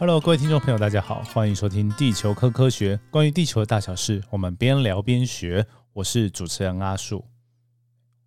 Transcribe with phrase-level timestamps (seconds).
[0.00, 5.66] Hello，各位听众朋友，大家好，欢迎收听《地球科科学》，关于地球的大小事，我们边聊边学。
[5.92, 7.24] 我是主持人阿树。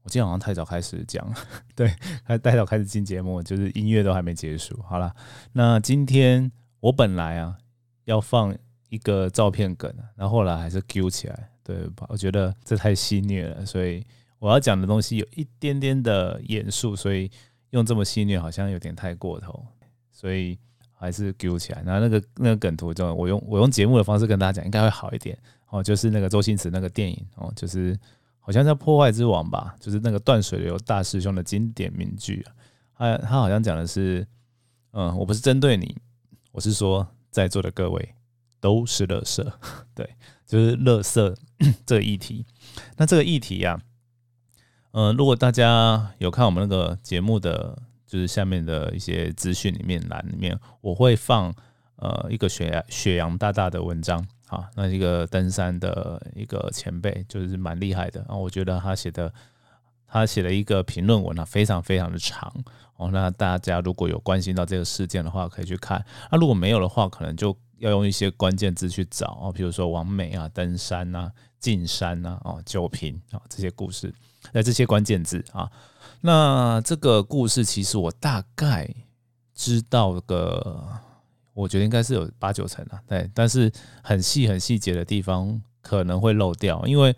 [0.03, 1.25] 我今天好像太早开始讲，
[1.73, 4.77] 对，还太早开始进节目，就是音乐都还没结束。
[4.81, 5.15] 好了，
[5.53, 6.51] 那今天
[6.81, 7.57] 我本来啊
[8.03, 8.53] 要放
[8.89, 12.05] 一个照片梗，然后后来还是 Q 起来，对吧？
[12.09, 14.05] 我觉得这太戏虐了，所以
[14.39, 17.31] 我要讲的东西有一点点的严肃，所以
[17.69, 19.65] 用这么戏虐好像有点太过头，
[20.11, 20.59] 所以。
[21.01, 25.35] 还是 Q 起来，然后那个那个梗图就我用我用节目的方式跟大家讲，应该会好一点
[25.69, 25.81] 哦。
[25.81, 27.99] 就是那个周星驰那个电影哦，就是
[28.39, 32.45] 好像叫《破坏之王》吧，就是那个断水流大师兄的经典名句。
[32.95, 34.27] 他他好像讲的是，
[34.91, 35.97] 嗯，我不是针对你，
[36.51, 38.13] 我是说在座的各位
[38.59, 39.51] 都是乐色，
[39.95, 40.07] 对，
[40.45, 41.35] 就是乐色
[41.83, 42.45] 这个议题。
[42.97, 43.81] 那这个议题呀，
[44.91, 47.81] 嗯，如果大家有看我们那个节目的。
[48.11, 51.55] 就是下面的一些资讯里面栏里面，我会放
[51.95, 59.33] 呃一个雪雪阳大大的文章啊，那一个登山的一个前辈，就是蛮厉害的啊，我觉得他写的
[60.05, 62.53] 他写了一个评论文啊，非常非常的长
[62.97, 63.09] 哦。
[63.13, 66.03] 那大家如果有关心到这个事件的话，可以去看。
[66.29, 74.13] 那如果没有的话，可能就要用一些关键字去找啊，比如说王美啊、登山啊、进山啊、哦酒瓶啊这些故事，
[74.51, 75.71] 那这些关键字啊。
[76.21, 78.87] 那这个故事其实我大概
[79.55, 80.87] 知道个，
[81.53, 83.71] 我觉得应该是有八九成啊，对，但是
[84.03, 87.15] 很细很细节的地方可能会漏掉，因为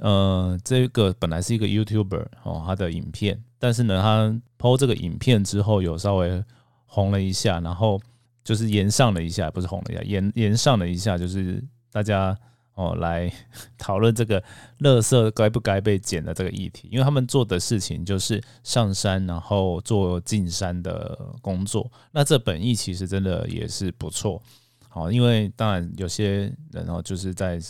[0.00, 6.42] 呃，这个本来是一个 YouTuber 哦，他的影片，但是呢，他抛这个影片之后有稍微
[6.86, 8.00] 红了一下，然后
[8.42, 12.36] 就是延上了一下，不是红了一下，延延上了一下，就是大家。
[12.80, 13.30] 哦，来
[13.76, 14.42] 讨论这个
[14.78, 21.92] 垃圾该不该被捡的这个议题，因为他们做的事情就是上山，然后做进山的工作。
[22.10, 24.42] 那这本意其实真的也是不错。
[24.88, 27.60] 好，因为当然有些人哦，就是在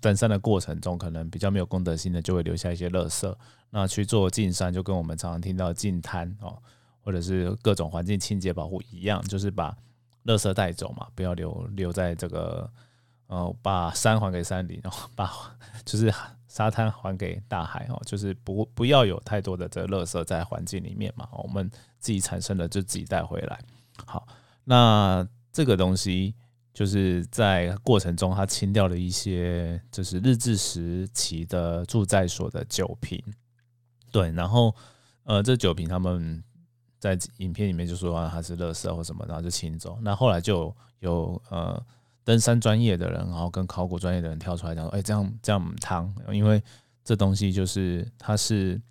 [0.00, 3.34] 登山的过程中，可能比较没有公德心的，就会留下一些垃圾。
[3.68, 6.56] 那去做进山，就跟我们常常听到进滩哦，
[7.02, 9.76] 或者是各种环境清洁保护一样，就是把
[10.24, 12.70] 垃圾带走嘛，不要留留在这个。
[13.28, 15.28] 哦，把山还给山林，然后 把
[15.84, 16.12] 就是
[16.46, 23.58] 沙滩还给大海哦，就是不不要有太多的这个垃圾在环境里面嘛，我们自己产生的就自己带回来。
[24.04, 24.26] 好，
[24.62, 26.34] 那这个东西
[26.72, 33.20] 就是在过程中，它清掉了一些就是日治时期的住宅所的酒瓶，
[34.12, 34.72] 对，然后
[35.24, 36.42] 呃，这酒瓶他们
[37.00, 39.98] 在影片里面就说啊它是垃圾或什么，然后就清走。
[40.00, 41.84] 那后来就有呃。
[42.26, 46.60] 登山专业的人，然后跟考古专业的人跳出来讲说：“哎，这样这样汤，因为
[47.04, 48.82] 这东西就是它是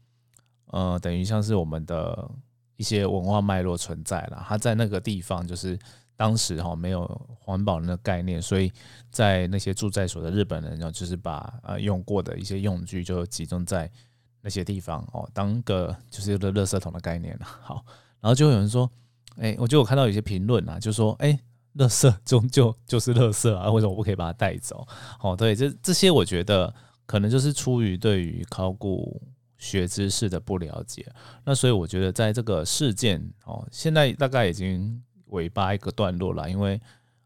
[0.68, 2.32] 呃，等于像是我们的
[2.78, 4.42] 一些文化脉络存在了。
[4.48, 5.78] 它在那个地方就是
[6.16, 7.06] 当时哈没有
[7.38, 8.72] 环保的概念，所以
[9.12, 13.92] 在那些住在所的日本人，然后就是把呃用过的一些用具就集中在
[14.40, 17.38] 那些地方哦，当个就是一个垃圾桶的概念。
[17.42, 17.84] 好，
[18.22, 18.90] 然后就有人说：，
[19.36, 21.38] 哎，我就有看到有些评论啊，就说：，哎。”
[21.78, 24.88] 垃圾终究就是垃圾啊，为什么不可以把它带走？
[25.20, 26.74] 哦，对，这这些我觉得
[27.06, 29.22] 可能就是出于对于考古
[29.58, 31.06] 学知识的不了解。
[31.44, 36.80] 那所以我觉得在这个事件哦，现在大概已经尾巴一个段落了，因为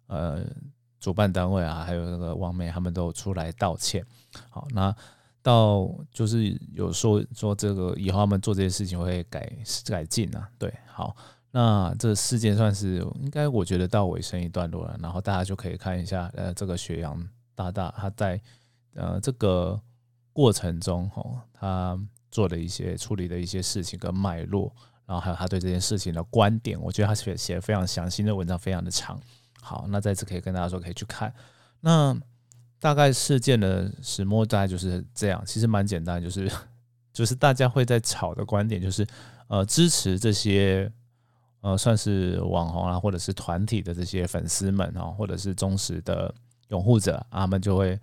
[0.08, 0.44] 呃，
[1.00, 4.04] 主办单位啊，还有那个王美他们都出来道歉。
[4.50, 4.96] 好，那
[5.44, 9.52] 到就是有说说这个以后他们做这些事情会改
[9.86, 10.50] 改进啊。
[10.58, 11.16] 对，好。
[11.52, 18.40] 那这事件算是应该，我觉得到尾声一段落了，然后大家就可以看一下，呃，这个雪阳大大他在
[18.94, 19.82] 呃这个
[20.32, 22.00] 过程中，吼，他
[22.30, 24.72] 做的一些处理的一些事情跟脉络，
[25.08, 29.20] 然后还有他对这件事情的观点，我觉得他写写非常详细的文章，非常的长。
[29.60, 31.34] 好，那在此可以跟大家说，可以去看。
[31.82, 32.16] 那
[32.80, 36.48] 大概事件的始末大概就是这样，其实蛮简单，就是
[37.12, 39.08] 就是大家会在吵的观点，就是
[39.48, 40.92] 呃支持这些。
[41.62, 46.34] 呃，算是网红啊，或者是团体的这些粉丝们哦，或者是忠实的
[46.70, 48.00] 拥护者，他们就会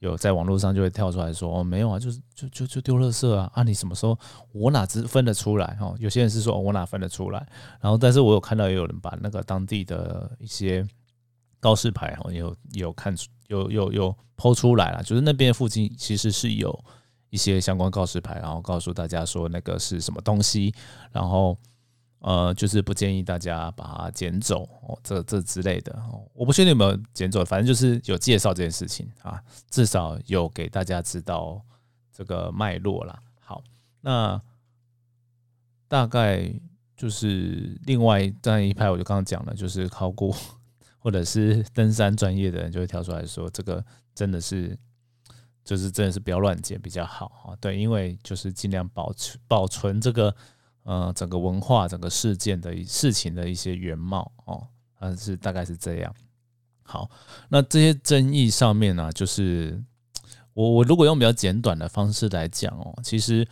[0.00, 3.50] 有在网络上就会跳出来说：“哦，没有啊，就是就就就丢垃圾啊！
[3.54, 4.18] 啊，你什么时候
[4.52, 5.76] 我哪知分得出来？
[5.80, 7.38] 哦，有些人是说我哪分得出来？
[7.80, 10.86] 然后，但是我有看到也有人把那个当地的一些
[11.60, 16.78] 告示牌哦，有有看出有有有抛出来了，就是那边附近其实是有
[17.30, 20.74] 一些相关告示牌，然后告诉大家说那个是什么东西，
[21.10, 21.56] 然后。
[22.20, 31.62] 呃，就是不建议大家把它捡走哦，这这之类的哦，我不确定有没有捡走，反正就是有介绍这件事情啊，至少有给大家知道
[32.12, 33.22] 这个脉络啦。
[33.40, 33.62] 好，
[34.00, 34.40] 那
[35.86, 36.52] 大概
[36.96, 40.34] 就是另外这样一派，我就刚刚讲了，就是考古，
[40.98, 43.82] 或者是登山专业的人就会跳出来说，这个
[44.12, 44.76] 真的是，
[45.64, 47.56] 就是真的是不要乱捡比较好啊。
[47.60, 50.34] 对，因为就是尽量保存保存这个
[50.88, 54.66] 呃整个文化、整个事件的事情的一些原貌哦，
[54.98, 56.14] 啊是大概是这样。
[56.82, 57.10] 好，
[57.50, 59.78] 那这些争议上面呢，就是
[60.54, 63.46] 我我如果用比较简短的方式来讲哦，其实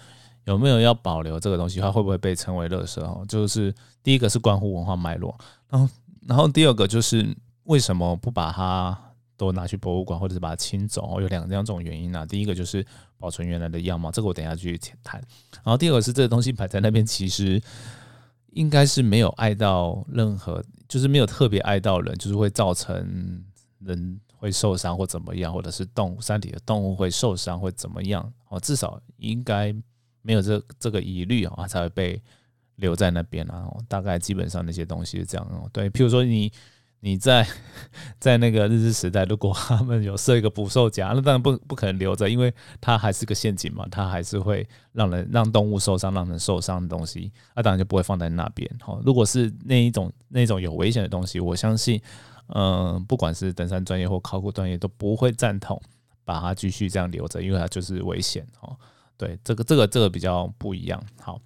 [0.44, 3.22] 有没有要保留这个东西，它会不会被称为垃圾哦？
[3.28, 5.38] 就是第一个是关乎文化脉络，
[5.68, 5.94] 然后
[6.26, 8.98] 然后第二个就是为什么不把它
[9.36, 11.20] 都拿去博物馆，或者是把它清走？
[11.20, 12.24] 有两两种原因啊。
[12.24, 12.82] 第一个就是
[13.18, 15.20] 保存原来的样貌，这个我等一下继续谈。
[15.54, 17.60] 然后第二个是这个东西摆在那边，其实
[18.50, 20.62] 应该是没有碍到任何。
[20.88, 23.44] 就是没有特别爱到人，就是会造成
[23.80, 28.60] 人会受伤或怎么样，或者是动物山体的动物会受伤会怎么样哦？
[28.60, 29.74] 至少应该
[30.22, 32.22] 没有这这个疑虑啊，才会被
[32.76, 33.68] 留在那边啊。
[33.88, 35.68] 大概基本上那些东西是这样哦。
[35.72, 36.52] 对，譬如说你。
[37.00, 37.46] 你在
[38.18, 48.68] 在那个日治时代，如果他们有设一个捕兽夹，那当然不不可能留着，因为它还是个陷阱嘛，它还是会让人让动物受伤、让人受伤的东西，那当然就不会放在那边。
[48.80, 52.00] 好，如果是那一种那种有危险的东西，我相信，
[52.48, 55.80] 嗯，不管是登山专业或考古专业都不会赞同
[56.24, 58.76] 把它继续这样留着，因为它就是危险哦。
[59.16, 61.00] 对，这个这个这个比较不一样。
[61.20, 61.40] 好。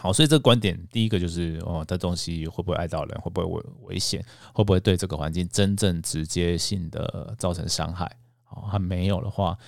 [0.00, 4.24] 好，所以这个观点，第一个就是哦，这东西会不会碍到人，会不会危危险，
[4.54, 8.10] 会不会对这个环境真正直接性的造成伤害？
[8.48, 9.58] 哦，还没有的话，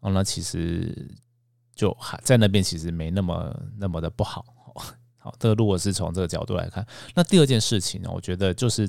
[0.00, 1.14] 哦，那其实
[1.74, 4.46] 就还在那边，其实没那么那么的不好。
[5.18, 8.88] 好，这个如果是从这个角度来看，那第二件事情呢，我觉得就是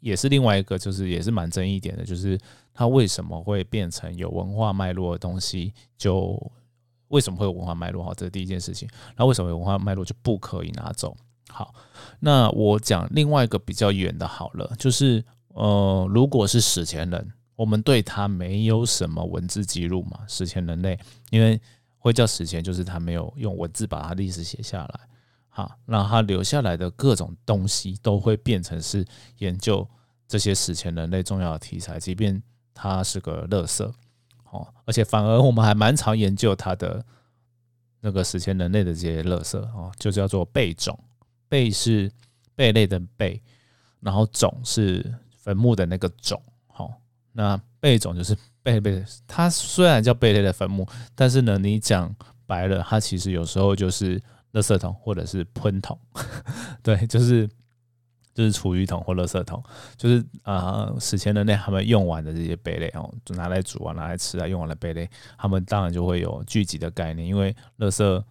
[0.00, 2.40] 也是另外一个，就是也是蛮争议点的，就是
[2.72, 6.50] 它为什么会变成有文化脉络的东西就。
[7.12, 8.02] 为什么会有文化脉络？
[8.02, 8.88] 哈，这是第一件事情。
[9.16, 11.14] 那为什么有文化脉络就不可以拿走？
[11.48, 11.74] 好，
[12.18, 20.20] 那我讲另外一个比较远的，好了，就是呃，如果是史前人，我们对他没有什么文字记录嘛？
[20.26, 20.98] 史前人类，
[21.30, 21.60] 因为
[21.98, 25.00] 会叫史前，就是他没有用文字把他历史写下来。
[25.50, 29.06] 好，那他留下来的各种东西都会变成是
[29.36, 29.86] 研究
[30.26, 32.42] 这些史前人类重要的题材，即便
[32.72, 33.92] 他是个垃圾。
[34.52, 37.04] 哦，而且反而我们还蛮常研究它的
[38.00, 40.98] 那个史前人类的这些垃圾哦，就叫做贝种。
[41.48, 42.10] 贝是
[42.54, 43.42] 贝类的贝，
[44.00, 46.40] 然后种是坟墓的那个种。
[46.66, 46.92] 好，
[47.32, 52.14] 那贝种就是贝类，它虽然叫贝类的坟墓，但是呢，你讲
[52.46, 54.20] 白了，它其实有时候就是
[54.52, 55.98] 垃圾桶或者是喷桶。
[56.82, 57.48] 对，就是。
[58.34, 59.62] 就是厨余桶或垃圾桶，
[59.96, 65.06] 就是啊，史前人类他们用完的这些贝类哦，就拿来煮啊，拿来吃啊，用完的贝类，
[65.36, 68.24] 他们当然就会有聚集的概念，因为垃圾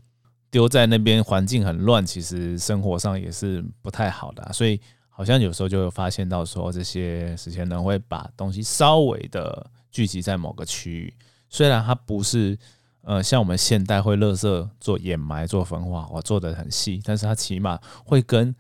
[0.50, 11.14] 丢在那边，环境很乱，其实生活上也是不太好的，所以好像有时候就会发现到说，这些史前人会把东西稍微的聚集在某个区域，
[11.48, 12.58] 虽然它不是
[13.04, 18.56] 呃像我们现代会垃圾做掩埋、做焚化，我做的很细，但是它起码会跟。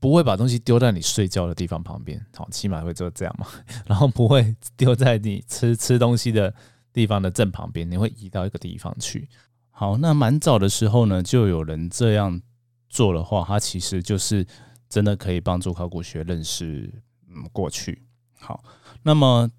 [0.00, 3.46] 不会把东西丢在你睡觉的地方旁边，好，起码会做这样嘛。
[3.86, 6.52] 然后不会丢在你吃吃东西的
[6.92, 9.28] 地方的正旁边，你会移到一个地方去。
[9.70, 12.40] 好，那蛮早的时候呢，就有人这样
[12.88, 14.46] 做的话，它其实就是
[14.88, 16.92] 真的可以帮助考古学认识
[17.28, 18.02] 嗯过去。
[18.38, 18.62] 好，
[19.02, 19.50] 那么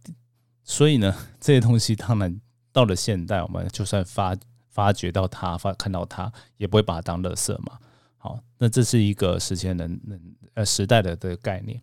[0.64, 2.40] 所以呢， 这些东西当然
[2.72, 4.36] 到了现代，我们就算发
[4.70, 7.80] 发掘到它，发看到它，也不会把它当垃圾嘛。
[8.24, 10.18] 好，那这是一个时间能能
[10.54, 11.78] 呃时代的的概念。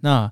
[0.00, 0.30] 那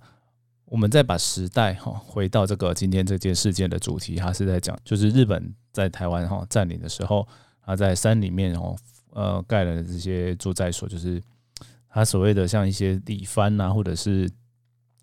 [0.66, 7.26] 我们再把时代哈回到这个今天这件事件的主题，它是在讲就是日本在台湾哈占领的时候，
[7.64, 8.76] 他在山里面哦
[9.12, 11.22] 呃盖了这些住宅所，就是
[11.88, 14.30] 他所谓的像一些里番啊，或者是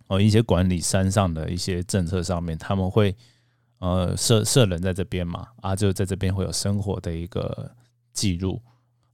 [0.06, 3.16] 哦一些管理山上的一些政策上面，他们会
[3.80, 7.76] 呃设设人在这边嘛啊，就在这边会有生活的一个
[8.14, 8.62] 记录。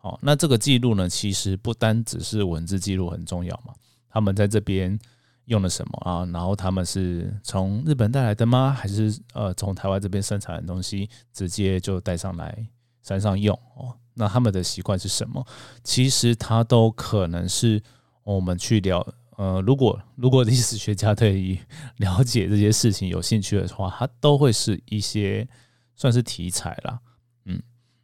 [0.01, 3.73] 哦，那这个记录呢，其实不单只是文字记录很重要嘛。
[4.09, 4.97] 他们在这边
[5.45, 6.25] 用了什么啊？
[6.31, 8.71] 然后他们是从日本带来的吗？
[8.71, 12.65] 还是呃从台湾这边生产的东西直接就带上来
[13.01, 13.53] 山上用？
[13.75, 15.45] 哦，那他们的习惯是什么？
[15.83, 17.83] 其实它都可能是
[18.23, 21.59] 我们去了呃，如果如果历史学家对于
[21.97, 25.45] 了解这些事情有兴趣的话，它都会是一些
[25.93, 26.99] 算是题材啦。
[27.43, 27.61] 嗯，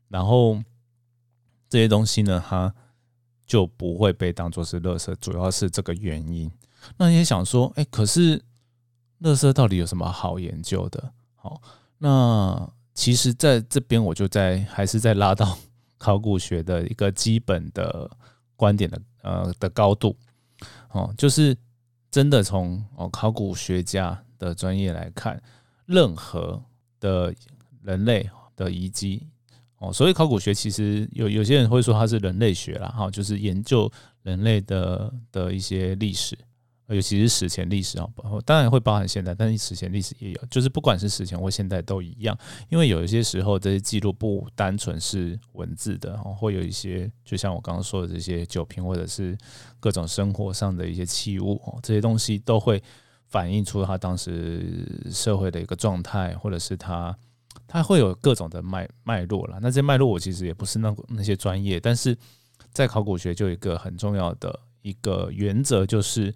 [0.10, 0.62] 然后。
[1.76, 2.74] 这些东西呢，它
[3.46, 6.50] 就不会被当做是垃圾，主要是这个原因。
[6.96, 8.42] 那你也想说，哎，可是
[9.20, 11.12] 垃圾到底有什么好研究的？
[11.36, 11.62] 好，
[11.98, 15.58] 那其实在这边我就在还是在拉到
[15.98, 18.10] 考古学的一个基本的
[18.56, 20.16] 观点的呃的高度，
[20.92, 21.54] 哦，就是
[22.10, 25.44] 真的从哦考古学家的专业来看，
[25.86, 26.64] 任何
[27.02, 27.36] 的
[27.82, 29.28] 人类的遗迹
[29.88, 33.92] 哦，所以考古学其实有有些人会说它是人类学啦，哈，就是研究
[34.24, 36.38] 人类的的一些历史。
[36.88, 38.08] 尤其是史前历史啊，
[38.46, 42.38] 当然会包含现代，但是史前历史也有，就是不管是史前或现代都一样，
[42.70, 49.36] 因为有一些时候这些记录不单纯是文字的，会有一些，就像我刚刚说的这些酒瓶或者是
[49.80, 52.80] 各种生活上的一些器物哦，这些东西都会
[53.26, 57.18] 反映出他当时社会的一个状态，或者是他
[57.68, 59.60] 它会有各种的脉脉络了。
[59.62, 62.18] 那这些脉络我其实也不是那那些专业，但是
[62.72, 66.34] 在考古学就有一个很重要的一个原则，就是。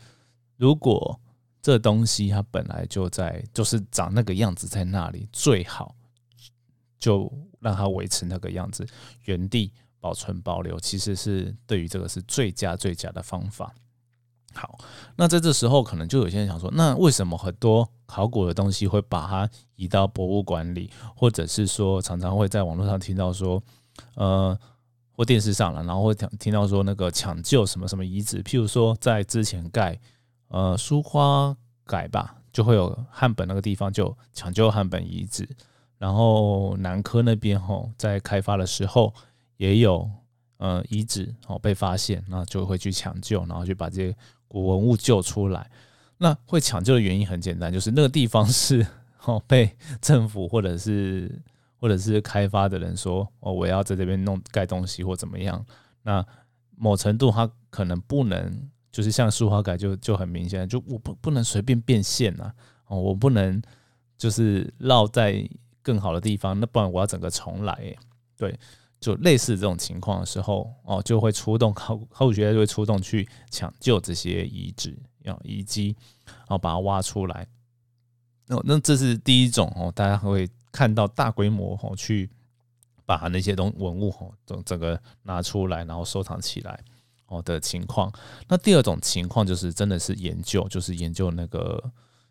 [0.60, 1.18] 如果
[1.62, 5.96] 这东西它本来就在，就是长那个样子在那里，最好
[7.00, 7.32] 就
[7.62, 8.86] 让它维持那个样子，
[9.24, 9.72] 原地
[10.02, 13.74] 保存保留，其实是对于这个是最佳最佳的方法。
[14.54, 14.78] 好，
[15.16, 23.62] 那在这时候，可能就有些人想说，那为什么很多考古的东西会把它移到博物馆里，或者是说常常会在网络上听到说，
[24.16, 24.58] 呃，
[25.12, 30.00] 或电视上了，然后会听听到说那个抢救什么什么遗址，譬如说在之前盖。
[30.52, 35.48] 呃，苏花改吧，就会有汉本那个地方就抢救汉本遗址，
[36.00, 39.14] 然后南科那边吼在开发的时候
[39.58, 40.10] 也有
[40.58, 44.18] 呃遗址哦被发现，那就会去抢救，然后去把这些
[44.50, 45.72] 古文物救出来。
[46.18, 48.86] 那会抢救的原因很简单，就是那个地方是
[49.24, 51.42] 哦被政府或者是
[51.78, 55.66] 或者是开发的人说哦我要在这边弄盖东西或怎么样，
[56.04, 56.26] 那
[56.76, 58.70] 某程度它可能不能。
[58.92, 62.52] 就是像书画改就就很明显，就我不不能随便变现啊，
[62.88, 63.62] 哦，我不能
[64.18, 65.48] 就是绕在
[65.84, 67.96] 更好的地方，那不然我要整个重来，
[68.36, 68.60] 对，
[69.00, 77.48] 就类似这种情况的时候，哦，就会出动考古考古学家就会出动去抢救这些遗址，要遗迹，然后把它挖出来。
[78.48, 82.30] 那那这是第一种哦，大家会看到大规模哦去
[83.06, 86.84] 把那些东文物哦整整个拿出来，然后收藏起来。
[87.32, 88.12] 哦的情况，
[88.48, 91.80] 那第二种情况就是真的是研究，就是研究那个，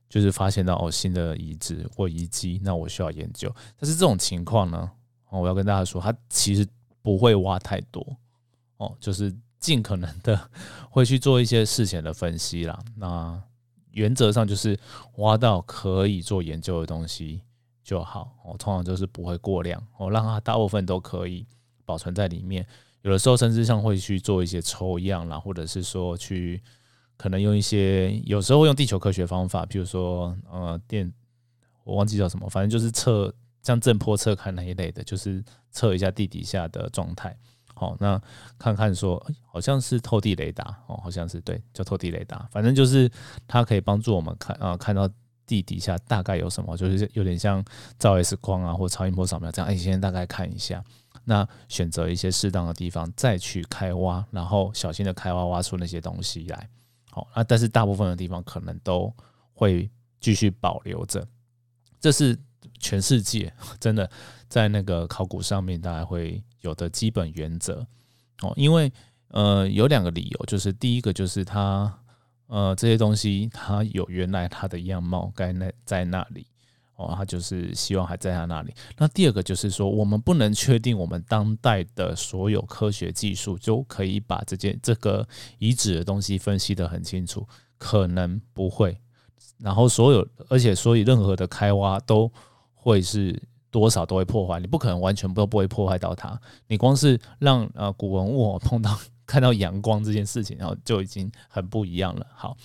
[0.08, 3.48] 就是发现到哦新的遗址或遗迹，那我需要研究。
[3.78, 4.90] 但是这种情况呢，
[5.30, 6.66] 哦，我要跟大家说，它其实
[7.02, 8.16] 不会挖太多，
[8.78, 10.50] 哦，就是尽可能的
[10.90, 12.78] 会去做一些事前的分析啦。
[12.96, 13.40] 那
[13.92, 14.78] 原则上就是
[15.16, 17.42] 挖到可以做研究的东西
[17.82, 21.46] 就好，哦，通常就是不会过量，哦，让它大部分都可以
[21.84, 22.66] 保存在里面。
[23.02, 26.62] 有的时候甚至像会去做一些抽样啦，或者是说去
[27.16, 31.10] 可能用一些，有时候用地球科学方法，比如说呃电，
[31.84, 33.32] 我忘记叫什么，反正就是测
[33.68, 37.36] 像震波测看那一类的，就是测一下地底下的状态。
[37.74, 38.18] 好，那
[38.58, 43.10] 看看说，好像是透地雷达哦，好像是对，叫透地雷达，反正就是
[43.46, 45.06] 它可以帮助我们看啊，看到
[45.46, 47.62] 地底下大概有什么，就是有点像
[47.98, 50.82] 照 X 光啊或超音波扫描这样，哎，先大概看一下。
[51.24, 56.68] 那选择一些适当的地方再去开挖，然后小心的开挖，挖出那些东西来。
[57.10, 59.14] 好，那但是大部分的地方可能都
[59.52, 61.22] 会继续保留着。
[62.00, 62.38] 这是
[62.78, 64.10] 全世界 真的
[64.48, 67.86] 在那个考古上面大家会有的基本原则
[68.42, 68.52] 哦。
[68.56, 68.92] 因为
[69.28, 71.92] 呃有两个理由，就是第一个就是它
[72.46, 76.46] 呃这些东西它有原来它的样貌该那在那里。
[77.00, 78.74] 哦，他就是希望还在他那里。
[78.96, 85.24] 那第二个就是说，我们不能确定我们当代的所有科学技术就可以把这件这个
[85.60, 87.46] 遗址的东西分析得很清楚，
[87.78, 88.98] 可能不会。
[89.58, 92.28] 然后所有，而且所以任何的开挖都
[92.88, 93.40] 会是
[93.70, 96.40] 多少都会破坏，你不可能完全都不会破坏到它。
[96.66, 102.26] 你光是让呃古文物碰到 看到阳光这件事情，然后就已经很不一样了。
[102.34, 102.56] 好，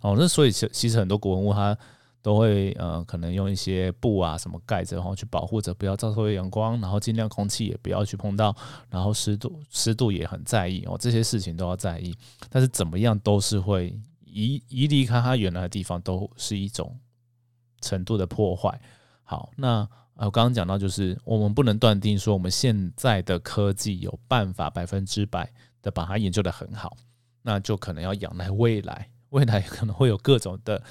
[0.00, 1.76] 哦，那所以其其实很多古文物它。
[2.22, 8.54] 都会呃，可能用一些布啊什么盖着，然后去保护着，不要照受阳光，然后尽量空气也不要去碰到，
[8.90, 12.14] 然后湿度湿度也很在意哦，这些事情都要在意。
[12.50, 16.94] 但是怎么样都是会移移离开它原来的地方，都是一种
[17.80, 18.78] 程度的破坏。
[19.30, 25.48] 好，那呃刚刚讲到，就是我们不能断定说我们现在的科技有办法百分之百
[25.80, 26.96] 的把它研究的很好，
[27.42, 30.82] 那就可能要仰赖未来，未来可能会有各种的。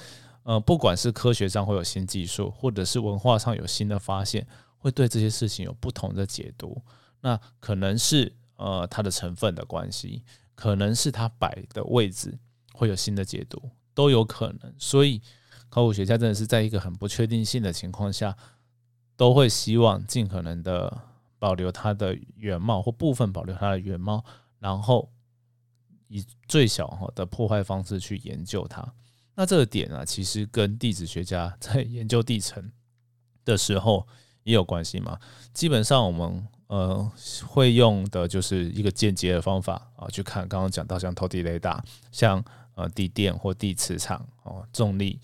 [0.44, 4.46] 呃，不管是科学上会有新技术，或者是文化上有新的发现，
[4.78, 6.82] 会对这些事情有不同的解读。
[7.20, 10.22] 那可能是呃它的成分的关系，
[10.54, 12.38] 可能是它摆的位置
[12.72, 14.74] 会有新的解读，都有可能。
[14.78, 15.20] 所以
[15.70, 18.36] 考古学家真的是在一个很不确定性的情况下，
[19.16, 21.00] 都会希望尽可能的
[21.38, 24.22] 保留它的原貌或部分保留它的原貌，
[24.58, 25.10] 然后
[26.08, 28.92] 以最小的破坏方式去研究它。
[29.36, 32.70] 那这个点啊，其实跟地质学家在研究地层
[33.44, 34.06] 的时候
[34.42, 35.18] 也有关系嘛。
[35.54, 37.10] 基本上我们呃
[37.46, 45.18] 会用的就是一个间接的方法啊，去看刚刚讲到像透地雷达，像呃地电或地磁场哦，重力，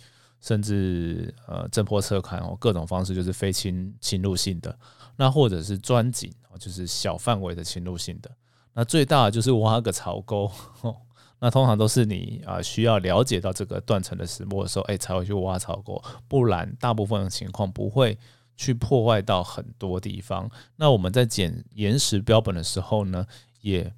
[0.47, 4.79] 甚至呃震波测看哦，各种方式就是非侵侵入性的。
[5.17, 8.31] 那或者是钻井哦，就是小范围的侵入性的。
[8.73, 10.49] 那最大的就是挖个槽沟。
[11.41, 18.17] 那通常都是你啊需要了解到这个断层的石墨的时候，哎才会去挖槽沟，不然大部分的情况不会
[18.57, 20.49] 去破坏到很多地方。
[20.77, 23.27] 那我们在捡岩石标本的时候呢，
[23.61, 23.93] 也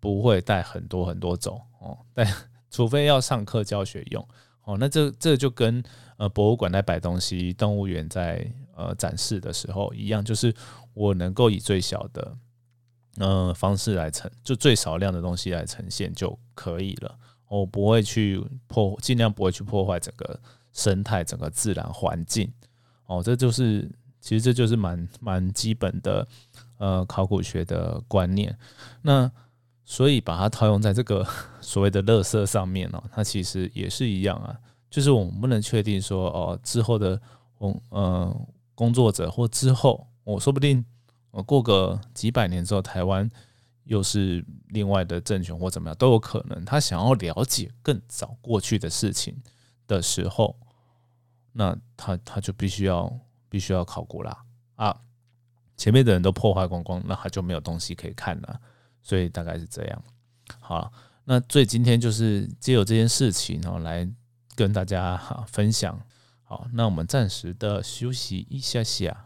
[0.00, 2.26] 不会带很多很多种哦，但
[2.70, 4.26] 除非要上课教学用
[4.64, 4.76] 哦。
[4.78, 5.82] 那这这就跟
[6.16, 10.54] 呃博物馆在摆东西，动物园在呃展示的时候一样，就是
[10.94, 12.36] 我能够以最小的。
[13.18, 17.14] 呃，方式来呈，就最少量的东西来呈现就可以了。
[17.46, 20.40] 我不会去破，尽量不会去破坏整个
[20.72, 22.50] 生态、整个自然环境。
[23.04, 23.86] 哦，这就是
[24.18, 26.26] 其实这就是蛮蛮基本的
[26.78, 28.58] 呃考古学的观念。
[29.02, 29.30] 那
[29.84, 31.26] 所以把它套用在这个
[31.60, 34.56] 所谓的垃圾上面哦，它其实也是一样啊。
[34.90, 37.20] 就是我们不能确定说哦之后的
[37.54, 38.34] 工呃
[38.74, 40.84] 工作者或之后，我说不定。
[41.30, 43.26] 我过个几百年之后，台湾
[43.84, 46.62] 又是另外的政权或怎么样都有可能。
[46.62, 49.34] 他想要了解更早过去的事情
[49.86, 50.54] 的时候，
[51.52, 53.10] 那他他就必须要
[53.48, 54.44] 必须要考古啦
[54.76, 54.94] 啊！
[55.78, 58.60] 前面的人都破坏光光，那他就没有东西可以看了。
[59.02, 60.02] 所以大概是这样。
[60.60, 60.92] 好，
[61.24, 64.08] 那所以今天就是借由这件事情，然后来
[64.54, 66.00] 跟大家哈分享。
[66.44, 69.16] 好，那我们暂时的休息一下下。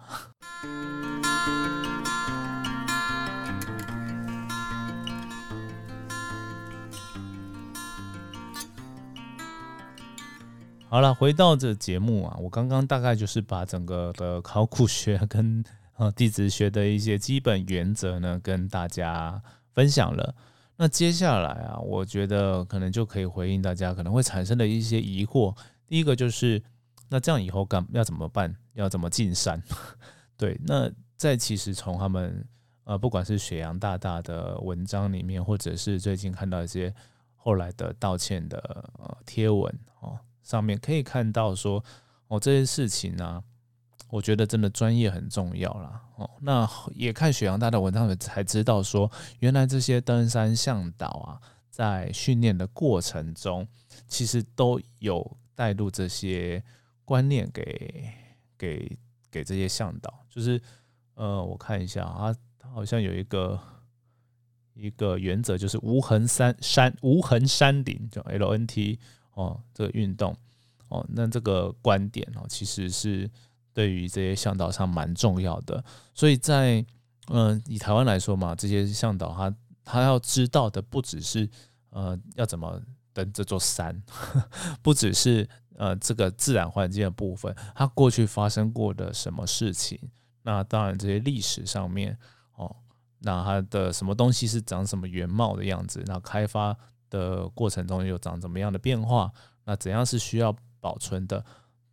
[10.88, 15.62] 好了，回到这节目啊，我刚刚大概就是把整个的考古学跟
[15.96, 19.42] 呃地质学的一些基本原则呢，跟大家
[19.76, 20.34] 分享了。
[20.78, 25.54] 那接下来啊，我觉得可能就可以回应大家可能会产生的一些疑惑。
[25.86, 26.62] 第一个就是，
[27.10, 28.54] 那这样以后干要怎么办？
[28.72, 29.62] 要怎么进山？
[30.36, 32.42] 对，那在其实从他们
[32.84, 36.94] 呃，不管是雪阳大大的文章里面，或者是最近看到一些
[37.34, 38.58] 后来的道歉的
[38.98, 40.18] 呃贴文哦。
[40.42, 41.84] 上面可以看到说，
[42.28, 43.42] 哦，这些事情呢，
[44.08, 46.02] 我觉得真的专业很重要啦。
[46.16, 46.30] 哦。
[46.40, 51.40] 那也看雪阳大的文章才知道说，原来这些登山向导啊，
[51.70, 53.66] 在训练的过程中，
[54.08, 56.62] 其实都有带入这些
[57.04, 58.10] 观念给
[58.56, 58.98] 给
[59.30, 60.24] 给这些向导。
[60.28, 60.60] 就是
[61.14, 63.58] 呃，我看一下啊，他好像有一个
[64.74, 68.98] 一个原则，就是无痕山山无痕山顶，叫 LNT。
[69.36, 70.34] 哦，这个运动，
[70.88, 73.30] 哦，那这个观点哦，其实是
[73.76, 75.84] 对于这些向导上蛮重要的。
[76.14, 76.82] 所以在
[77.28, 81.46] 嗯，以台湾来说嘛，这些向导他他要知道的不只是
[81.90, 82.80] 呃要怎么
[83.12, 84.02] 登这座山，
[84.80, 90.00] 不只是呃这个自然环境的部分，他过去发生过的什么事情。
[90.42, 92.16] 那当然这些历史上面
[92.54, 92.74] 哦，
[93.18, 96.74] 那它的什么东西是长什么原貌的样子，那开发。
[97.08, 99.32] 的过程中又长怎么样的变化？
[99.64, 101.42] 那怎样是需要保存的，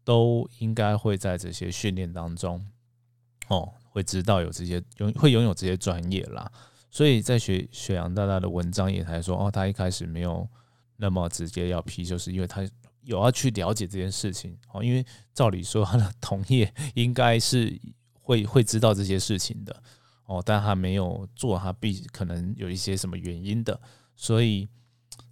[0.03, 2.65] 都应该会在这些训练当中，
[3.47, 6.51] 哦，会知道有这些拥会拥有这些专业啦。
[6.89, 10.47] 所以在雪雪阳大大的文章也才说，哦，他一开始没有
[10.97, 12.61] 那么直接要批，就是因为他
[13.01, 14.83] 有要去了解这件事情哦。
[14.83, 17.79] 因为照理说他的同业应该是
[18.13, 19.83] 会会知道这些事情的
[20.25, 23.79] 哦，但他没有做，他必可能有一些什么原因的，
[24.15, 24.67] 所以。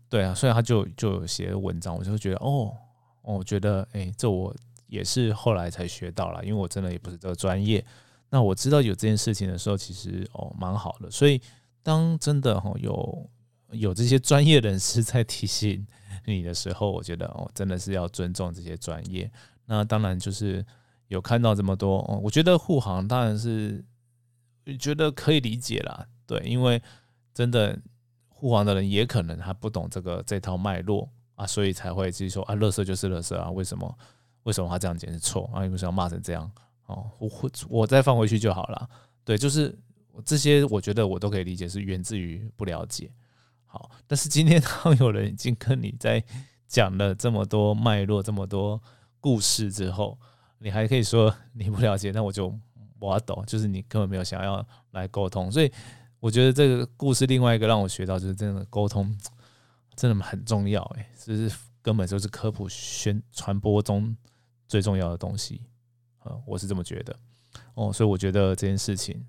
[0.09, 2.75] 对啊，所以他就就有写文章，我就觉得哦，
[3.21, 4.55] 我觉得哎，这我
[4.87, 7.83] 也是后来才学到了，因为我真的也不是这个专业。
[8.29, 11.09] 那我知道有这件事情的时候，其实哦蛮好的。
[11.09, 11.41] 所以
[11.83, 13.29] 当真的哈有
[13.71, 15.85] 有这些专业人士 在提醒
[16.25, 19.29] 你的时候，我觉得哦真的是要尊重这些专业。
[19.65, 20.65] 那当然就是
[21.07, 23.83] 有看到这么多，哦，我觉得护航当然是
[24.79, 26.81] 觉得可以理解啦，对，因为
[27.33, 27.79] 真的。
[28.43, 31.07] 护航的人也可能他不懂这个这套脉络
[31.41, 33.97] 啊，所以才会继续说啊，乐色就是乐色啊，为什么
[34.43, 35.61] 为什么他这样讲是错啊？
[35.61, 36.49] 为什么要骂成这样？
[36.85, 37.29] 哦，我
[37.67, 38.89] 我再放回去就好了。
[39.23, 39.75] 对，就是
[40.23, 43.11] 这些，我觉得我都可以理解，是源自于不了解。
[43.65, 46.23] 好，但是今天 当有人已经跟你在
[46.67, 48.79] 讲了这么多脉络、这么多
[49.19, 50.17] 故事之后，
[50.59, 52.53] 你还可以说你不了解，那我就
[52.99, 55.71] 我懂，就是你根本没有想要来沟通，所以。
[56.21, 59.11] 我觉得这个故事另外一个让我学到就是真的沟通
[59.95, 61.51] 真的很重要，哎，就是
[61.81, 64.15] 根本就是科普宣传播中
[64.67, 65.61] 最重要的东西，
[66.23, 67.15] 呃，我是这么觉得。
[67.73, 69.25] 哦，所以我觉得这件事情，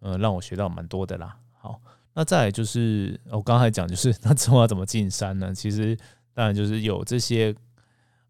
[0.00, 1.36] 呃，让我学到蛮多的啦。
[1.52, 1.80] 好，
[2.14, 5.54] 那再来就是我刚才讲，就是 那之后要怎么进山呢？
[5.54, 5.96] 其实
[6.34, 7.54] 当然就是有这些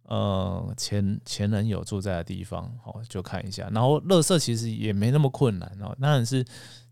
[0.02, 3.68] 呃前前人有住在的地方，哦，就看一下。
[3.72, 6.44] 然后乐色其实也没那么困难哦，当然是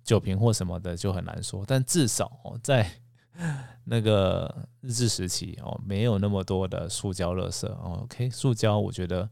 [0.05, 2.31] 酒瓶或什么的就很难说，但至少
[2.63, 2.91] 在
[3.85, 8.01] 那个日治时期哦，没有那么多的塑胶乐色哦。
[8.05, 9.29] OK，塑胶我觉得。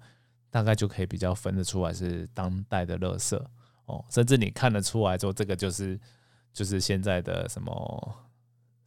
[0.54, 3.36] 大概就可以比较分得出来是当代的垃圾
[3.86, 5.98] 哦，甚至你看得出来说这个就是
[6.52, 8.16] 就是现在的什么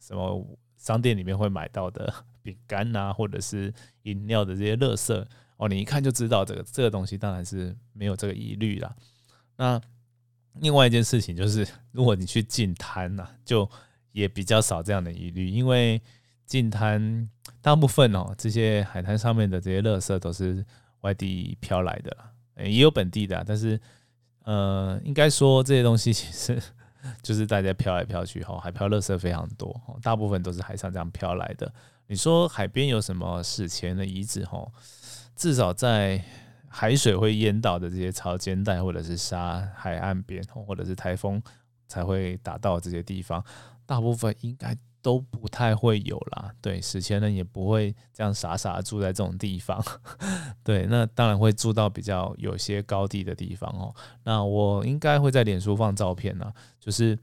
[0.00, 0.42] 什么
[0.78, 3.70] 商店里面会买到的 饼干呐，或者是
[4.04, 5.26] 饮料的这些垃圾
[5.58, 8.96] 哦，你一看就知道这个这个东西当然是没有这个疑虑啦。
[9.54, 9.78] 那
[10.54, 13.70] 另外一件事情就是，如果你去进摊呐，就
[14.12, 16.00] 也比较少这样的疑虑，因为
[16.46, 17.28] 近滩
[17.60, 20.64] 大部分哦这些海滩上面的这些垃圾都是。
[21.02, 22.16] 外地飘来的，
[22.56, 23.80] 也有本地的，但是
[24.42, 26.60] 呃，应该说这些东西其实
[27.22, 31.72] 就是大家飘来飘去哈，海漂垃圾非常多，大部分都是海上这样飘来的。
[32.08, 34.66] 你说海边有什么史前的遗址哈？
[35.36, 36.20] 至少在
[36.66, 41.40] 海水会淹到的这些潮间带，或者是沙海岸边，或者是台风
[41.86, 43.40] 才会打到这些地方，
[43.88, 44.76] 大部分应该。
[45.00, 49.82] 都不太会有啦，对，史前人也不会这样傻傻住在这种地方，
[50.64, 53.94] 对，那当然会住到比较有些高地的地方哦。
[54.24, 57.16] 那我应该会在脸书放照片呢，就是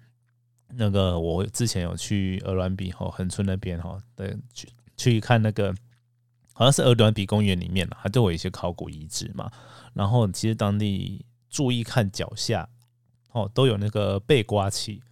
[0.70, 5.76] 那个我之前有去鹅銮鼻吼横村那边哈，对，去去看那个
[6.54, 9.52] 好像是鹅銮鼻公园里面它都有一些考古遗址嘛。
[9.94, 12.68] 然后其实当地注意看脚下
[13.34, 15.04] 哦，都有那个背刮器。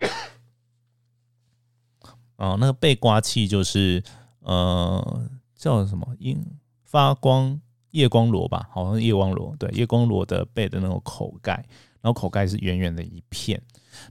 [2.36, 4.02] 哦，那个背刮器就是
[4.40, 6.14] 呃叫什么？
[6.18, 6.40] 因
[6.84, 9.56] 发光夜光螺吧，好像夜光螺。
[9.58, 11.54] 对，夜光螺的背的那种口盖，
[12.00, 13.60] 然后口盖是圆圆的一片。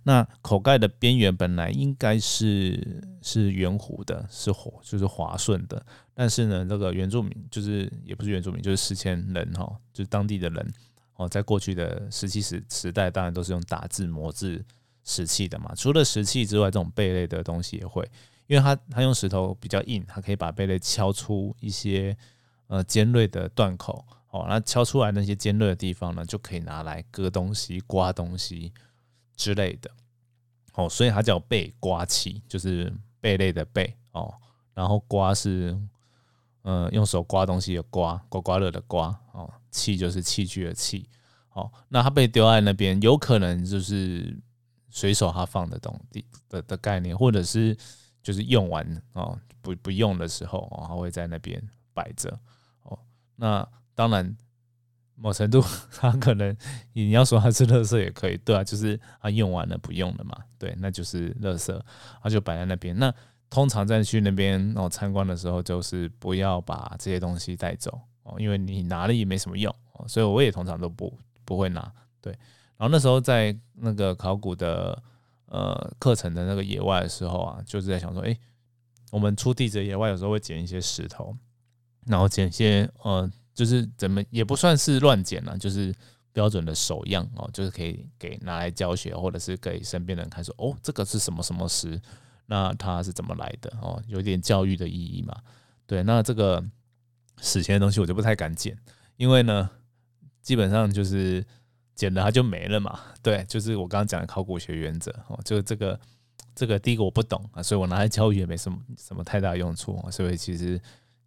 [0.04, 5.82] 那口盖的边缘本来应该是是圆弧的，是滑就是滑顺的。
[6.14, 10.74] 但是呢，这个原住民就是也不是原住民，就是史前人哈，就是当地的人
[11.16, 14.62] 哦，在过去的石器时时代，当然都是用打字磨字。
[15.10, 18.04] 石器的嘛，除了石器之外，这种贝类的东西也会，
[18.46, 22.16] 因为它它用石头比较硬，它可以把贝类敲出一些
[22.68, 28.74] 呃尖锐的断口，哦，那敲出来那些尖锐的地方呢，就可以拿来割东西、刮东西
[29.38, 29.90] 之类的，
[30.74, 33.96] 哦，所以它叫贝刮器，就是贝类的贝。
[34.12, 34.34] 哦，
[34.74, 35.80] 然后刮是
[36.64, 41.08] 呃用手刮东西的刮，刮刮乐的刮，哦，器就是器具的器，
[41.54, 44.38] 哦，那它被丢在那边，有可能就是。
[44.98, 47.78] 随手他放的东西的的概念，或者是
[48.24, 48.84] 就是用完
[49.14, 51.62] 哦不不用的时候哦，他会在那边
[51.94, 52.36] 摆着
[52.82, 52.98] 哦。
[53.36, 54.36] 那当然，
[55.14, 56.58] 某程度他可能
[56.94, 61.80] 你要说他是垃圾也可以，对啊，就是他用完了不用了嘛，对，那就是垃圾，
[62.24, 62.98] 他就摆在那边。
[62.98, 63.14] 那
[63.52, 72.36] 通常在去那边哦参观的时候，就是不要把这些东西带走哦，因为你拿了也没什么用哦，所以我也通常都不不会拿，对。
[72.78, 75.02] 然后那时候在那个考古的
[75.48, 78.38] 呃课程的那个野外的时候啊，就是在想说，哎，
[79.12, 81.36] 我们出地质野外有时候会捡一些石头，
[82.06, 85.92] 然后捡些呃，就是怎么也不算是乱捡了，就是
[86.32, 92.00] 标准的手样哦，就是可以给拿来教学，或者是给身边人看，说哦，这个是什么什么石，
[92.46, 95.36] 那它是怎么来的哦，有点教育的意义嘛。
[95.88, 96.64] 对，那这个
[97.42, 98.78] 史前的东西我就不太敢捡，
[99.16, 99.68] 因为呢，
[100.44, 101.44] 基本上就是。
[101.98, 106.00] 捡了它就没了嘛，对，就是我刚刚讲的考古学原则哦，就这个
[106.54, 110.80] 这个第一个我不懂啊，所以我拿来教育也没什么什么太大用处，所以其实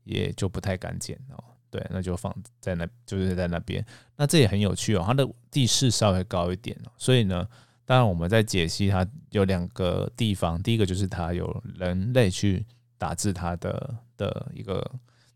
[0.05, 3.85] 也就不太敢捡哦，对，那就放在那，就是在那边，
[4.17, 7.45] 那这也很有趣哦，它的地势稍微高一点哦，所以呢，
[7.85, 12.65] 当然我们在解析它有两个地方，第一个就是它有人类去
[12.97, 14.89] 打制它的的一个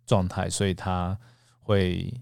[0.06, 1.18] 状态，所以它
[1.58, 2.14] 会。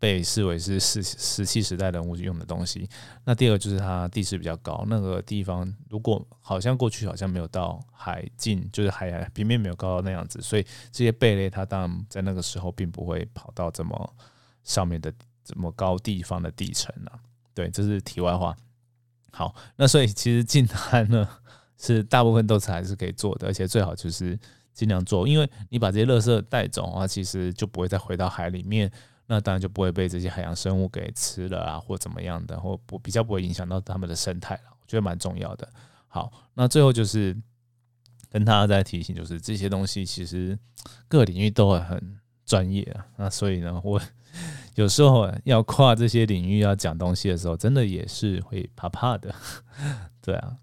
[0.00, 2.88] 被视为是石石器时代人物用的东西。
[3.22, 14.16] 那第二个就是它地势比较高，那个地方如果好像过去好像没有到海近，就是海平面没有高到那样子，所以这些贝类它当然在那个时候并不会跑到这么
[14.64, 15.12] 上面的
[15.44, 17.20] 这么高地方的地层啊。
[17.52, 18.56] 对，这是题外话。
[19.32, 21.28] 好，那所以其实近滩呢
[21.76, 24.38] 是大部分都是还是可以做的，而且最好就是
[24.72, 28.90] 尽量做，因为你把这些垃圾带走啊，其实就不会再回到海里面。
[29.32, 34.62] 那当然就不会被这些海洋生物给吃了啊，或怎么样的，或不比较不会影响到它们的生态了。
[34.72, 35.72] 我觉得蛮重要的。
[36.08, 37.36] 好，那最后就是
[38.28, 40.58] 跟大家再提醒，就是这些东西其实
[41.06, 43.06] 各领域都很专业啊。
[43.18, 44.02] 那所以呢，我
[44.74, 49.32] 有时候要跨这些领域要讲东西的时候，真的也是会怕怕的。
[50.20, 50.56] 对啊，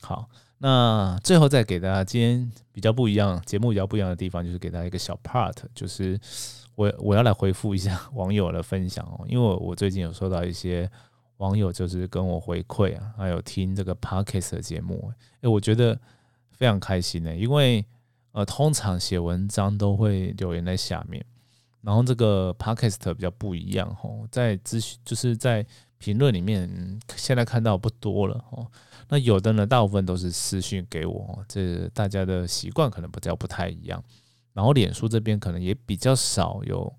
[0.00, 6.18] 好，那最后再给大家今天比较不一样，节目比较不一样的地方，就是给大家一个小 part，就是
[6.76, 10.90] 我我要来回复一下 网友的分享哦，因为我最近有收到一些
[11.38, 15.98] 网友就是跟我回馈啊，还有听这个 podcast 的节目，诶，我觉得。
[16.56, 17.84] 非常开心呢，因为
[18.30, 21.22] 呃，通常写文章都会留言在下面，
[21.80, 25.66] 然后这个 podcast 比较不一样哦，在资讯就是在
[25.98, 26.70] 评论里面，
[27.16, 28.64] 现在看到不多了哦。
[29.08, 34.00] 那有的呢，大部分都是私讯给我，这大家的习惯可能比较不太一样。
[34.54, 36.90] 然后脸书这边可能也比较少有，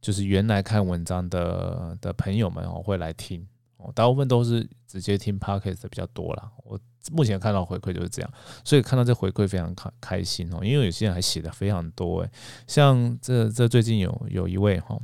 [0.00, 3.44] 就是原来看文章的的朋友们哦会来听
[3.78, 6.52] 哦，大部分都是直接听 podcast 比较多了。
[6.64, 6.78] 我。
[7.10, 8.32] 目前看到回馈就是这样，
[8.64, 12.30] 所以看到这回馈非常开开心哦，因为有些人还写的非常多诶，
[12.68, 14.96] 像这这最近有有一位哈，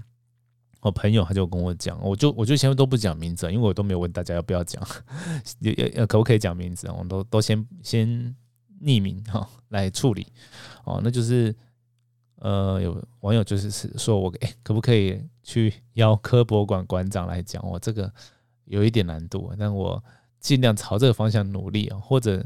[0.81, 4.81] 我朋友他就跟我讲，我就我就先都不讲名字，因为我都没有问大家要不要讲，
[5.59, 8.07] 要要可不可以讲名字，我们都都先先
[8.81, 10.25] 匿名哈来处理
[10.85, 11.53] 哦，那就是
[12.41, 18.13] 呃有网友就是是说我 诶可不可以去邀科博馆馆长来讲，我这个
[18.65, 20.03] 有一点难度，但我。
[20.41, 22.43] 尽量朝这个方向努力啊，或者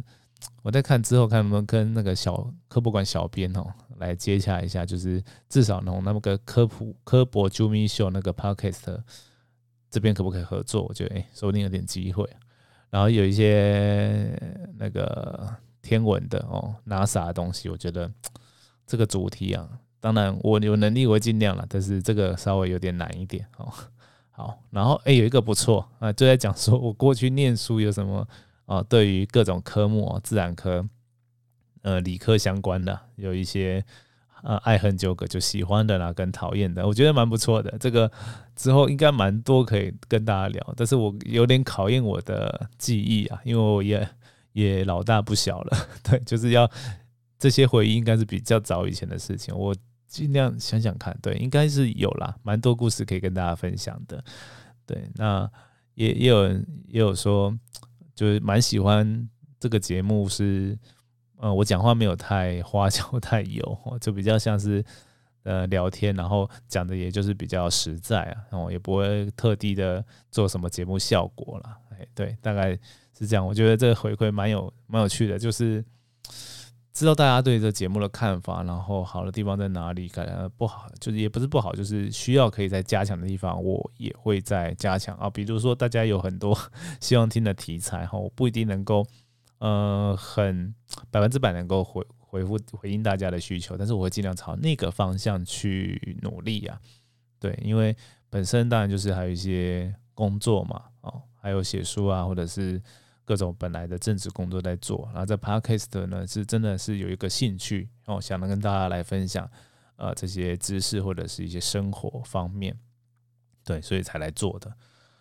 [0.62, 3.66] 我再看之后看能不能跟那个小科博馆小编哦
[3.98, 8.98] 来接洽一下，就是至少能那么个科普科博 j u m i 秀那个 podcast
[9.90, 10.82] 这边可不可以合作？
[10.88, 12.26] 我觉得哎，说不定有点机会。
[12.88, 14.34] 然后有一些
[14.78, 18.10] 那个天文的哦，NASA 的东西，我觉得
[18.92, 19.66] 这个主题啊，
[20.00, 23.72] 当然我有能力我会尽量了，但是这个稍微有点难一点哦。
[24.32, 28.28] 好，然后哎，有一个不错啊，就在讲说我过去念书有什么
[28.66, 30.86] 啊，对于各种科目，自然科、
[31.80, 33.82] 呃理科相关的，有一些
[34.42, 37.74] 呃爱恨纠葛，就喜欢的啦跟讨厌的，我觉得蛮不错的。
[37.80, 38.12] 这个
[38.54, 44.06] 之后应该蛮多可以跟大家聊，但是我有点考验我的记忆啊，因为我也
[44.52, 46.70] 也老大不小了， 对，就是要
[47.42, 49.74] 这些回忆应该是比较早以前的事情，我。
[50.12, 54.22] 尽量想想看，对，应该是有啦，蛮多故事可以跟大家分享的。
[54.84, 55.50] 对，那
[55.94, 57.58] 也也有人也有说，
[58.14, 59.26] 就是蛮喜欢
[59.58, 60.78] 这个节目，是
[61.38, 64.84] 呃，我讲话没有太花俏太油， 就比较像是
[65.44, 71.78] 呃聊天，然后讲的也就是比较实在啊，然后也不会特地的做什么节目效果了。
[71.92, 72.78] 哎，对，大概
[73.18, 73.46] 是这样。
[73.46, 75.82] 我觉得这个回馈蛮有蛮有趣的，就是。
[77.02, 80.24] 知道大家对这节目的看法，然后好的地方在哪里，改
[80.56, 85.28] 不好就是也不是不好，就是需要可以再加强的地方，我也会再加强啊。
[85.28, 86.56] 比如说大家有很多
[87.00, 89.04] 希望听的题材哈，我不一定能够
[89.58, 90.72] 呃很
[91.10, 96.80] 百分之百能够回回复回应大家的需求，但是我会尽量朝那个方向去努力啊。
[97.40, 97.96] 对，因为
[98.30, 102.80] 本身当然就是还有一些工作嘛，哦，还有写书啊，或者是。
[103.24, 109.48] 各种本来的政治工作在做，然后在 Podcast 呢是真的是有一个兴趣哦，想能跟大家来分享
[109.96, 112.76] 呃这些知识或者是一些生活方面，
[113.64, 114.72] 对，所以才来做的。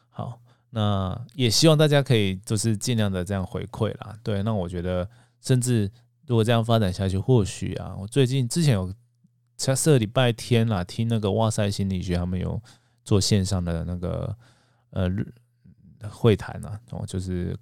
[0.09, 4.17] 好，那也希望大家可以就是尽量的这样回馈啦。
[4.23, 5.07] 对，那我觉得
[5.39, 5.89] 甚至
[6.25, 8.93] 如果这样发展下去，或许啊，我最近之前有
[9.57, 12.59] 才设礼拜天啦，听那个哇塞心理学他们有
[13.05, 14.35] 做线上的那个
[14.89, 15.07] 呃
[16.09, 17.57] 会谈啊，哦，就是。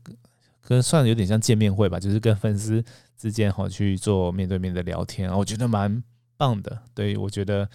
[0.61, 2.83] 跟算有点像见面会吧，就是跟粉丝
[3.17, 6.03] 之间哈去做面对面的聊天啊，我觉得蛮
[6.37, 6.79] 棒的。
[6.93, 7.67] 对我觉得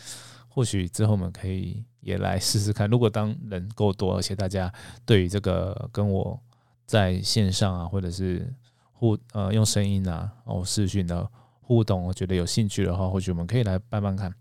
[0.48, 4.72] 或许之后我们可以也来试试看，如果当人够多，而且大家
[5.05, 6.40] 对于这个跟我
[6.87, 8.55] 在线上啊，或者是
[8.92, 11.29] 互呃用声音啊哦视讯的
[11.62, 14.33] 互动，我觉得有兴趣的话，或许我们可以来办办看。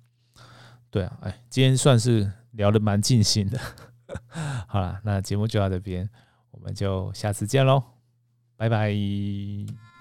[0.91, 3.59] 对啊，哎，今天算是聊得蛮尽兴的。
[4.67, 6.09] 好了，那节目就到这边，
[6.51, 7.83] 我们就下次见喽。
[8.55, 9.92] 拜拜。